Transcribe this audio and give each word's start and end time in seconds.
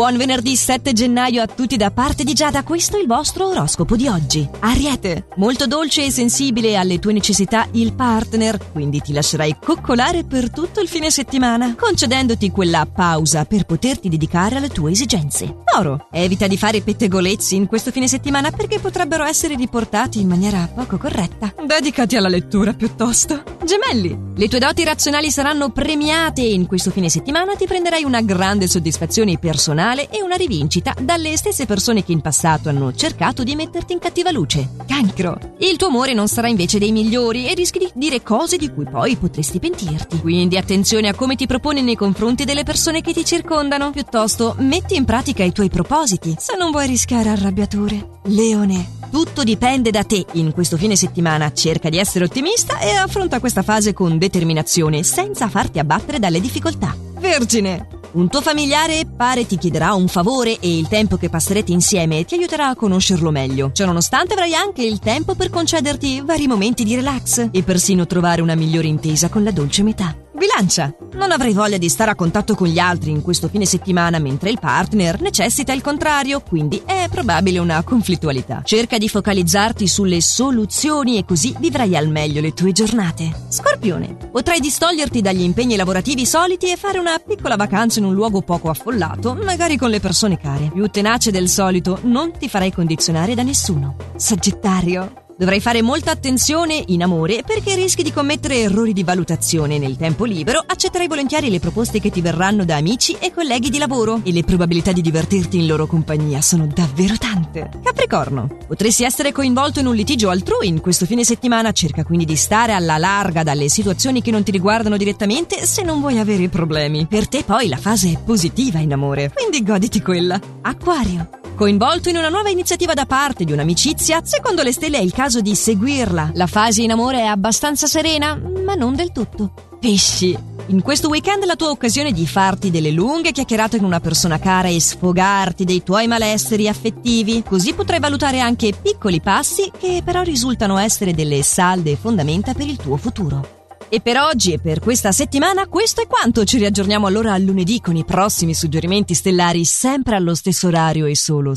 Buon 0.00 0.16
venerdì 0.16 0.56
7 0.56 0.94
gennaio 0.94 1.42
a 1.42 1.46
tutti 1.46 1.76
da 1.76 1.90
parte 1.90 2.24
di 2.24 2.32
Giada, 2.32 2.62
questo 2.62 2.96
è 2.96 3.00
il 3.02 3.06
vostro 3.06 3.48
oroscopo 3.48 3.96
di 3.96 4.08
oggi. 4.08 4.48
Ariete, 4.60 5.26
molto 5.36 5.66
dolce 5.66 6.06
e 6.06 6.10
sensibile 6.10 6.76
alle 6.76 6.98
tue 6.98 7.12
necessità 7.12 7.68
il 7.72 7.92
partner, 7.92 8.58
quindi 8.72 9.02
ti 9.02 9.12
lascerai 9.12 9.58
coccolare 9.62 10.24
per 10.24 10.50
tutto 10.50 10.80
il 10.80 10.88
fine 10.88 11.10
settimana, 11.10 11.74
concedendoti 11.74 12.50
quella 12.50 12.86
pausa 12.86 13.44
per 13.44 13.66
poterti 13.66 14.08
dedicare 14.08 14.56
alle 14.56 14.70
tue 14.70 14.92
esigenze. 14.92 15.56
Oro, 15.76 16.08
evita 16.10 16.46
di 16.46 16.56
fare 16.56 16.80
pettegolezzi 16.80 17.56
in 17.56 17.66
questo 17.66 17.90
fine 17.90 18.08
settimana 18.08 18.50
perché 18.50 18.78
potrebbero 18.78 19.24
essere 19.24 19.54
riportati 19.54 20.18
in 20.18 20.28
maniera 20.28 20.66
poco 20.74 20.96
corretta. 20.96 21.52
Dedicati 21.66 22.16
alla 22.16 22.28
lettura 22.28 22.72
piuttosto. 22.72 23.59
Gemelli, 23.70 24.18
le 24.34 24.48
tue 24.48 24.58
doti 24.58 24.82
razionali 24.82 25.30
saranno 25.30 25.70
premiate 25.70 26.40
e 26.40 26.52
in 26.52 26.66
questo 26.66 26.90
fine 26.90 27.08
settimana 27.08 27.54
ti 27.54 27.66
prenderai 27.66 28.02
una 28.02 28.20
grande 28.20 28.66
soddisfazione 28.66 29.38
personale 29.38 30.10
e 30.10 30.22
una 30.22 30.34
rivincita 30.34 30.92
dalle 31.00 31.36
stesse 31.36 31.66
persone 31.66 32.02
che 32.02 32.10
in 32.10 32.20
passato 32.20 32.68
hanno 32.68 32.92
cercato 32.92 33.44
di 33.44 33.54
metterti 33.54 33.92
in 33.92 34.00
cattiva 34.00 34.32
luce. 34.32 34.70
Cancro. 34.88 35.38
Il 35.58 35.76
tuo 35.76 35.86
amore 35.86 36.14
non 36.14 36.26
sarà 36.26 36.48
invece 36.48 36.80
dei 36.80 36.90
migliori 36.90 37.46
e 37.46 37.54
rischi 37.54 37.78
di 37.78 37.90
dire 37.94 38.24
cose 38.24 38.56
di 38.56 38.72
cui 38.72 38.88
poi 38.90 39.14
potresti 39.14 39.60
pentirti. 39.60 40.18
Quindi 40.18 40.56
attenzione 40.56 41.06
a 41.06 41.14
come 41.14 41.36
ti 41.36 41.46
proponi 41.46 41.80
nei 41.80 41.94
confronti 41.94 42.44
delle 42.44 42.64
persone 42.64 43.02
che 43.02 43.12
ti 43.12 43.24
circondano. 43.24 43.92
Piuttosto, 43.92 44.56
metti 44.58 44.96
in 44.96 45.04
pratica 45.04 45.44
i 45.44 45.52
tuoi 45.52 45.68
propositi, 45.68 46.34
se 46.36 46.56
non 46.56 46.72
vuoi 46.72 46.88
rischiare 46.88 47.28
arrabbiature. 47.28 48.18
Leone. 48.24 48.99
Tutto 49.10 49.42
dipende 49.42 49.90
da 49.90 50.04
te 50.04 50.24
in 50.34 50.52
questo 50.52 50.76
fine 50.76 50.94
settimana. 50.94 51.52
Cerca 51.52 51.88
di 51.88 51.98
essere 51.98 52.24
ottimista 52.24 52.78
e 52.78 52.94
affronta 52.94 53.40
questa 53.40 53.62
fase 53.62 53.92
con 53.92 54.18
determinazione, 54.18 55.02
senza 55.02 55.48
farti 55.48 55.80
abbattere 55.80 56.18
dalle 56.18 56.40
difficoltà. 56.40 56.94
Vergine. 57.18 57.98
Un 58.12 58.28
tuo 58.28 58.40
familiare 58.40 59.04
pare 59.04 59.46
ti 59.46 59.56
chiederà 59.56 59.94
un 59.94 60.08
favore 60.08 60.58
e 60.58 60.76
il 60.76 60.88
tempo 60.88 61.16
che 61.16 61.28
passerete 61.28 61.70
insieme 61.70 62.24
ti 62.24 62.34
aiuterà 62.34 62.68
a 62.68 62.74
conoscerlo 62.74 63.30
meglio. 63.30 63.70
Ciononostante 63.72 64.34
avrai 64.34 64.54
anche 64.54 64.82
il 64.82 64.98
tempo 64.98 65.34
per 65.34 65.50
concederti 65.50 66.20
vari 66.20 66.48
momenti 66.48 66.82
di 66.82 66.96
relax 66.96 67.50
e 67.52 67.62
persino 67.62 68.06
trovare 68.06 68.40
una 68.40 68.56
migliore 68.56 68.88
intesa 68.88 69.28
con 69.28 69.44
la 69.44 69.52
dolce 69.52 69.84
metà. 69.84 70.16
Bilancia. 70.40 70.90
Non 71.16 71.32
avrai 71.32 71.52
voglia 71.52 71.76
di 71.76 71.90
stare 71.90 72.12
a 72.12 72.14
contatto 72.14 72.54
con 72.54 72.66
gli 72.66 72.78
altri 72.78 73.10
in 73.10 73.20
questo 73.20 73.48
fine 73.48 73.66
settimana 73.66 74.18
mentre 74.18 74.48
il 74.48 74.58
partner 74.58 75.20
necessita 75.20 75.74
il 75.74 75.82
contrario, 75.82 76.40
quindi 76.40 76.80
è 76.86 77.08
probabile 77.10 77.58
una 77.58 77.82
conflittualità. 77.82 78.62
Cerca 78.64 78.96
di 78.96 79.06
focalizzarti 79.06 79.86
sulle 79.86 80.22
soluzioni 80.22 81.18
e 81.18 81.26
così 81.26 81.54
vivrai 81.58 81.94
al 81.94 82.08
meglio 82.08 82.40
le 82.40 82.54
tue 82.54 82.72
giornate. 82.72 83.30
Scorpione. 83.50 84.16
Potrai 84.32 84.60
distoglierti 84.60 85.20
dagli 85.20 85.42
impegni 85.42 85.76
lavorativi 85.76 86.24
soliti 86.24 86.72
e 86.72 86.78
fare 86.78 86.98
una 86.98 87.18
piccola 87.18 87.56
vacanza 87.56 87.98
in 87.98 88.06
un 88.06 88.14
luogo 88.14 88.40
poco 88.40 88.70
affollato, 88.70 89.34
magari 89.34 89.76
con 89.76 89.90
le 89.90 90.00
persone 90.00 90.38
care. 90.38 90.70
Più 90.72 90.86
tenace 90.88 91.30
del 91.30 91.50
solito, 91.50 91.98
non 92.04 92.32
ti 92.38 92.48
farai 92.48 92.72
condizionare 92.72 93.34
da 93.34 93.42
nessuno. 93.42 93.94
Sagittario. 94.16 95.28
Dovrai 95.40 95.62
fare 95.62 95.80
molta 95.80 96.10
attenzione 96.10 96.84
in 96.88 97.02
amore 97.02 97.42
perché 97.46 97.74
rischi 97.74 98.02
di 98.02 98.12
commettere 98.12 98.58
errori 98.58 98.92
di 98.92 99.02
valutazione. 99.02 99.78
Nel 99.78 99.96
tempo 99.96 100.26
libero 100.26 100.62
accetterai 100.66 101.08
volentieri 101.08 101.48
le 101.48 101.60
proposte 101.60 101.98
che 101.98 102.10
ti 102.10 102.20
verranno 102.20 102.66
da 102.66 102.76
amici 102.76 103.16
e 103.18 103.32
colleghi 103.32 103.70
di 103.70 103.78
lavoro 103.78 104.20
e 104.22 104.32
le 104.32 104.44
probabilità 104.44 104.92
di 104.92 105.00
divertirti 105.00 105.56
in 105.56 105.66
loro 105.66 105.86
compagnia 105.86 106.42
sono 106.42 106.66
davvero 106.66 107.14
tante. 107.16 107.70
Capricorno, 107.82 108.54
potresti 108.66 109.04
essere 109.04 109.32
coinvolto 109.32 109.80
in 109.80 109.86
un 109.86 109.94
litigio 109.94 110.28
altrui 110.28 110.68
in 110.68 110.82
questo 110.82 111.06
fine 111.06 111.24
settimana, 111.24 111.72
cerca 111.72 112.04
quindi 112.04 112.26
di 112.26 112.36
stare 112.36 112.74
alla 112.74 112.98
larga 112.98 113.42
dalle 113.42 113.70
situazioni 113.70 114.20
che 114.20 114.30
non 114.30 114.42
ti 114.42 114.50
riguardano 114.50 114.98
direttamente 114.98 115.64
se 115.64 115.82
non 115.82 116.00
vuoi 116.00 116.18
avere 116.18 116.50
problemi. 116.50 117.06
Per 117.06 117.28
te 117.28 117.44
poi 117.44 117.66
la 117.68 117.78
fase 117.78 118.12
è 118.12 118.20
positiva 118.22 118.78
in 118.78 118.92
amore, 118.92 119.32
quindi 119.32 119.62
goditi 119.62 120.02
quella. 120.02 120.38
Acquario. 120.60 121.39
Coinvolto 121.60 122.08
in 122.08 122.16
una 122.16 122.30
nuova 122.30 122.48
iniziativa 122.48 122.94
da 122.94 123.04
parte 123.04 123.44
di 123.44 123.52
un'amicizia, 123.52 124.22
secondo 124.24 124.62
le 124.62 124.72
stelle 124.72 124.96
è 124.96 125.02
il 125.02 125.12
caso 125.12 125.42
di 125.42 125.54
seguirla. 125.54 126.30
La 126.32 126.46
fase 126.46 126.80
in 126.80 126.90
amore 126.90 127.18
è 127.18 127.26
abbastanza 127.26 127.86
serena, 127.86 128.34
ma 128.34 128.74
non 128.74 128.96
del 128.96 129.12
tutto. 129.12 129.52
Pesci. 129.78 130.34
In 130.68 130.80
questo 130.80 131.08
weekend 131.08 131.44
la 131.44 131.56
tua 131.56 131.68
occasione 131.68 132.12
di 132.12 132.26
farti 132.26 132.70
delle 132.70 132.90
lunghe 132.90 133.32
chiacchierate 133.32 133.76
con 133.76 133.84
una 133.84 134.00
persona 134.00 134.38
cara 134.38 134.68
e 134.68 134.80
sfogarti 134.80 135.64
dei 135.64 135.82
tuoi 135.82 136.06
malesseri 136.06 136.66
affettivi. 136.66 137.42
Così 137.46 137.74
potrai 137.74 138.00
valutare 138.00 138.40
anche 138.40 138.72
piccoli 138.72 139.20
passi 139.20 139.70
che 139.78 140.00
però 140.02 140.22
risultano 140.22 140.78
essere 140.78 141.12
delle 141.12 141.42
salde 141.42 141.94
fondamenta 141.96 142.54
per 142.54 142.68
il 142.68 142.76
tuo 142.78 142.96
futuro. 142.96 143.59
E 143.92 144.00
per 144.00 144.18
oggi 144.18 144.52
e 144.52 144.60
per 144.60 144.78
questa 144.78 145.10
settimana 145.10 145.66
questo 145.66 146.00
è 146.00 146.06
quanto. 146.06 146.44
Ci 146.44 146.58
riaggiorniamo 146.58 147.08
allora 147.08 147.32
a 147.32 147.38
lunedì 147.38 147.80
con 147.80 147.96
i 147.96 148.04
prossimi 148.04 148.54
suggerimenti 148.54 149.14
stellari 149.14 149.64
sempre 149.64 150.14
allo 150.14 150.36
stesso 150.36 150.68
orario 150.68 151.06
e 151.06 151.16
solo 151.16 151.56